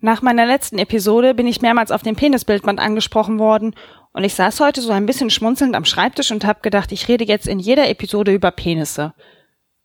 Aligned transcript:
Nach 0.00 0.22
meiner 0.22 0.46
letzten 0.46 0.78
Episode 0.78 1.34
bin 1.34 1.46
ich 1.46 1.60
mehrmals 1.60 1.92
auf 1.92 2.02
dem 2.02 2.16
Penisbildband 2.16 2.80
angesprochen 2.80 3.38
worden 3.38 3.74
und 4.12 4.24
ich 4.24 4.34
saß 4.34 4.60
heute 4.60 4.80
so 4.80 4.92
ein 4.92 5.06
bisschen 5.06 5.30
schmunzelnd 5.30 5.76
am 5.76 5.84
Schreibtisch 5.84 6.30
und 6.30 6.44
habe 6.44 6.60
gedacht, 6.62 6.90
ich 6.90 7.06
rede 7.08 7.24
jetzt 7.24 7.46
in 7.46 7.58
jeder 7.58 7.88
Episode 7.88 8.32
über 8.32 8.50
Penisse. 8.50 9.12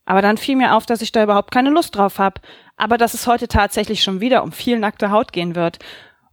Aber 0.06 0.22
dann 0.22 0.38
fiel 0.38 0.56
mir 0.56 0.76
auf, 0.76 0.86
dass 0.86 1.02
ich 1.02 1.12
da 1.12 1.24
überhaupt 1.24 1.52
keine 1.52 1.70
Lust 1.70 1.96
drauf 1.96 2.18
habe, 2.18 2.40
aber 2.78 2.98
dass 2.98 3.14
es 3.14 3.28
heute 3.28 3.48
tatsächlich 3.48 4.04
schon 4.04 4.22
wieder 4.22 4.44
um 4.44 4.52
viel 4.52 4.80
nackte 4.80 5.12
Haut 5.12 5.34
gehen 5.34 5.56
wird. 5.56 5.80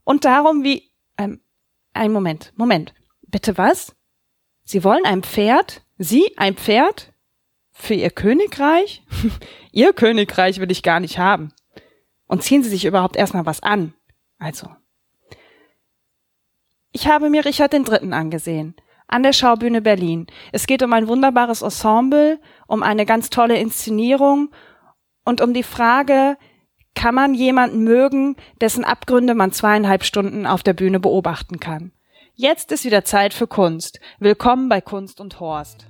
Und 0.04 0.24
darum, 0.24 0.62
wie. 0.62 0.90
Ähm, 1.18 1.40
ein 1.94 2.12
Moment, 2.12 2.52
Moment. 2.56 2.94
Bitte 3.26 3.58
was? 3.58 3.94
Sie 4.64 4.84
wollen 4.84 5.04
ein 5.04 5.22
Pferd? 5.22 5.82
Sie 5.98 6.32
ein 6.36 6.54
Pferd? 6.56 7.12
Für 7.72 7.94
Ihr 7.94 8.10
Königreich? 8.10 9.02
Ihr 9.72 9.92
Königreich 9.92 10.60
will 10.60 10.70
ich 10.70 10.82
gar 10.82 11.00
nicht 11.00 11.18
haben. 11.18 11.52
Und 12.32 12.42
ziehen 12.42 12.62
Sie 12.62 12.70
sich 12.70 12.86
überhaupt 12.86 13.16
erstmal 13.16 13.44
was 13.44 13.62
an. 13.62 13.92
Also. 14.38 14.66
Ich 16.90 17.06
habe 17.06 17.28
mir 17.28 17.44
Richard 17.44 17.74
III. 17.74 18.10
angesehen. 18.14 18.74
An 19.06 19.22
der 19.22 19.34
Schaubühne 19.34 19.82
Berlin. 19.82 20.28
Es 20.50 20.66
geht 20.66 20.82
um 20.82 20.94
ein 20.94 21.08
wunderbares 21.08 21.60
Ensemble, 21.60 22.40
um 22.66 22.82
eine 22.82 23.04
ganz 23.04 23.28
tolle 23.28 23.58
Inszenierung 23.58 24.48
und 25.26 25.42
um 25.42 25.52
die 25.52 25.62
Frage, 25.62 26.38
kann 26.94 27.14
man 27.14 27.34
jemanden 27.34 27.84
mögen, 27.84 28.36
dessen 28.62 28.86
Abgründe 28.86 29.34
man 29.34 29.52
zweieinhalb 29.52 30.02
Stunden 30.02 30.46
auf 30.46 30.62
der 30.62 30.72
Bühne 30.72 31.00
beobachten 31.00 31.60
kann. 31.60 31.92
Jetzt 32.32 32.72
ist 32.72 32.86
wieder 32.86 33.04
Zeit 33.04 33.34
für 33.34 33.46
Kunst. 33.46 34.00
Willkommen 34.20 34.70
bei 34.70 34.80
Kunst 34.80 35.20
und 35.20 35.38
Horst. 35.38 35.86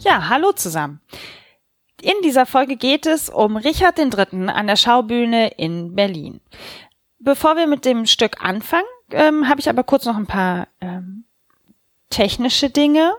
Ja, 0.00 0.28
hallo 0.28 0.52
zusammen. 0.52 1.00
In 2.00 2.14
dieser 2.22 2.46
Folge 2.46 2.76
geht 2.76 3.04
es 3.04 3.28
um 3.28 3.56
Richard 3.56 3.98
III. 3.98 4.48
an 4.48 4.68
der 4.68 4.76
Schaubühne 4.76 5.48
in 5.56 5.96
Berlin. 5.96 6.40
Bevor 7.18 7.56
wir 7.56 7.66
mit 7.66 7.84
dem 7.84 8.06
Stück 8.06 8.40
anfangen, 8.40 8.86
ähm, 9.10 9.48
habe 9.48 9.58
ich 9.60 9.68
aber 9.68 9.82
kurz 9.82 10.04
noch 10.04 10.16
ein 10.16 10.28
paar 10.28 10.68
ähm, 10.80 11.24
technische 12.10 12.70
Dinge. 12.70 13.16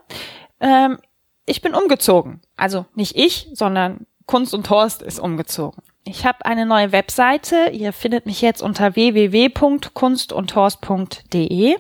Ähm, 0.62 1.00
ich 1.46 1.62
bin 1.62 1.76
umgezogen. 1.76 2.40
Also 2.56 2.86
nicht 2.96 3.18
ich, 3.18 3.50
sondern 3.54 4.06
Kunst 4.26 4.54
und 4.54 4.70
Horst 4.70 5.02
ist 5.02 5.20
umgezogen. 5.20 5.84
Ich 6.06 6.26
habe 6.26 6.46
eine 6.46 6.66
neue 6.66 6.94
Webseite. 6.94 7.72
Ihr 7.74 7.92
findet 7.92 8.26
mich 8.26 8.42
jetzt 8.42 8.62
unter 8.62 8.96
www.kunstundhorst.de. 8.96 11.76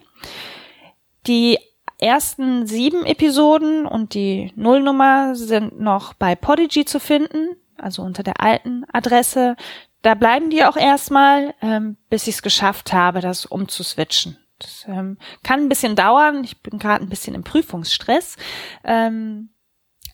Die 1.25 1.57
ersten 1.99 2.65
sieben 2.65 3.05
Episoden 3.05 3.85
und 3.85 4.13
die 4.13 4.51
Nullnummer 4.55 5.35
sind 5.35 5.79
noch 5.79 6.13
bei 6.13 6.35
Podigy 6.35 6.85
zu 6.85 6.99
finden, 6.99 7.55
also 7.77 8.01
unter 8.01 8.23
der 8.23 8.41
alten 8.41 8.85
Adresse. 8.91 9.55
Da 10.01 10.15
bleiben 10.15 10.49
die 10.49 10.63
auch 10.63 10.77
erstmal, 10.77 11.53
ähm, 11.61 11.97
bis 12.09 12.27
ich 12.27 12.35
es 12.35 12.41
geschafft 12.41 12.93
habe, 12.93 13.19
das 13.21 13.45
umzuswitchen. 13.45 14.37
Das 14.59 14.85
ähm, 14.87 15.17
kann 15.43 15.61
ein 15.61 15.69
bisschen 15.69 15.95
dauern. 15.95 16.43
Ich 16.43 16.61
bin 16.61 16.79
gerade 16.79 17.03
ein 17.03 17.09
bisschen 17.09 17.35
im 17.35 17.43
Prüfungsstress. 17.43 18.35
Ähm, 18.83 19.49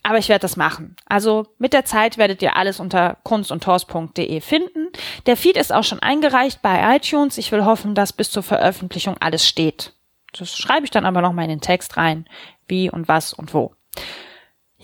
aber 0.03 0.20
ich 0.20 0.30
werde 0.30 0.44
das 0.44 0.55
machen. 0.55 0.95
Also 1.08 1.47
mit 1.58 1.73
der 1.73 1.83
Zeit 1.83 2.20
werdet 2.20 2.39
ihr 2.44 2.55
alles 2.55 2.80
unter 2.80 3.17
kunstundhorst.de 3.23 4.39
finden. 4.39 4.89
Der 5.26 5.36
Feed 5.36 5.58
ist 5.58 5.73
auch 5.73 5.83
schon 5.83 5.99
eingereicht 5.99 6.61
bei 6.61 6.95
iTunes. 6.95 7.39
Ich 7.39 7.52
will 7.52 7.65
hoffen, 7.65 7.95
dass 7.95 8.14
bis 8.14 8.30
zur 8.30 8.43
Veröffentlichung 8.43 9.17
alles 9.20 9.48
steht. 9.48 9.95
Das 10.37 10.57
schreibe 10.57 10.85
ich 10.85 10.91
dann 10.91 11.05
aber 11.05 11.21
nochmal 11.21 11.45
in 11.45 11.51
den 11.51 11.61
Text 11.61 11.97
rein, 11.97 12.27
wie 12.67 12.89
und 12.89 13.07
was 13.07 13.33
und 13.33 13.53
wo. 13.53 13.73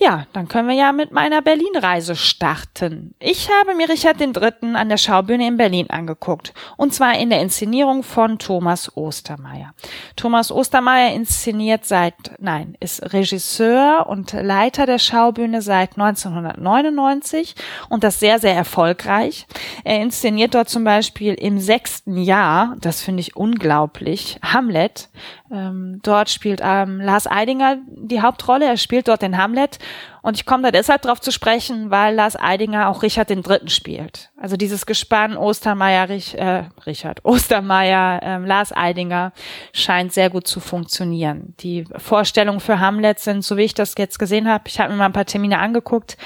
Ja, 0.02 0.26
dann 0.32 0.48
können 0.48 0.66
wir 0.66 0.74
ja 0.74 0.90
mit 0.90 1.12
meiner 1.12 1.42
Berlin-Reise 1.42 2.16
starten. 2.16 3.14
Ich 3.20 3.48
habe 3.48 3.76
mir 3.76 3.88
Richard 3.88 4.20
III. 4.20 4.74
an 4.74 4.88
der 4.88 4.96
Schaubühne 4.96 5.46
in 5.46 5.56
Berlin 5.56 5.90
angeguckt. 5.90 6.54
Und 6.76 6.92
zwar 6.92 7.16
in 7.16 7.30
der 7.30 7.40
Inszenierung 7.40 8.02
von 8.02 8.40
Thomas 8.40 8.96
Ostermeier. 8.96 9.74
Thomas 10.16 10.50
Ostermeier 10.50 11.14
inszeniert 11.14 11.84
seit, 11.84 12.14
nein, 12.40 12.76
ist 12.80 13.12
Regisseur 13.12 14.06
und 14.08 14.32
Leiter 14.32 14.86
der 14.86 14.98
Schaubühne 14.98 15.62
seit 15.62 15.92
1999 15.92 17.54
und 17.88 18.02
das 18.02 18.18
sehr, 18.18 18.40
sehr 18.40 18.56
erfolgreich. 18.56 19.46
Er 19.84 20.00
inszeniert 20.02 20.56
dort 20.56 20.68
zum 20.68 20.82
Beispiel 20.82 21.34
im 21.34 21.60
sechsten 21.60 22.16
Jahr, 22.16 22.74
das 22.80 23.02
finde 23.02 23.20
ich 23.20 23.36
unglaublich, 23.36 24.40
Hamlet. 24.42 25.10
Ähm, 25.52 26.00
dort 26.02 26.30
spielt 26.30 26.60
ähm, 26.64 26.98
Lars 26.98 27.26
Eidinger 27.26 27.76
die 27.86 28.22
Hauptrolle. 28.22 28.64
Er 28.64 28.78
spielt 28.78 29.06
dort 29.06 29.20
den 29.20 29.36
Hamlet 29.36 29.78
und 30.22 30.36
ich 30.36 30.46
komme 30.46 30.62
da 30.62 30.70
deshalb 30.70 31.02
drauf 31.02 31.20
zu 31.20 31.32
sprechen, 31.32 31.90
weil 31.90 32.14
Lars 32.14 32.36
Eidinger 32.36 32.88
auch 32.88 33.02
Richard 33.02 33.30
den 33.30 33.42
Dritten 33.42 33.68
spielt. 33.68 34.30
Also 34.36 34.56
dieses 34.56 34.86
Gespann 34.86 35.36
Ostermeier, 35.36 36.08
Rich, 36.08 36.34
äh, 36.34 36.64
Richard 36.86 37.20
Ostermeier, 37.24 38.20
ähm, 38.22 38.46
Lars 38.46 38.72
Eidinger 38.74 39.32
scheint 39.72 40.12
sehr 40.12 40.30
gut 40.30 40.46
zu 40.46 40.60
funktionieren. 40.60 41.54
Die 41.60 41.84
Vorstellungen 41.96 42.60
für 42.60 42.78
Hamlet 42.78 43.18
sind, 43.18 43.44
so 43.44 43.56
wie 43.56 43.62
ich 43.62 43.74
das 43.74 43.94
jetzt 43.98 44.18
gesehen 44.18 44.48
habe, 44.48 44.64
ich 44.68 44.78
habe 44.78 44.92
mir 44.92 44.98
mal 44.98 45.06
ein 45.06 45.12
paar 45.12 45.26
Termine 45.26 45.58
angeguckt, 45.58 46.16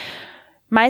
meist 0.69 0.85